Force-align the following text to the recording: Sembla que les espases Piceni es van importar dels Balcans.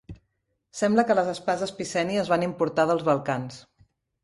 Sembla 0.79 1.05
que 1.09 1.17
les 1.19 1.29
espases 1.35 1.75
Piceni 1.81 2.19
es 2.23 2.33
van 2.33 2.47
importar 2.49 2.89
dels 2.93 3.07
Balcans. 3.13 3.63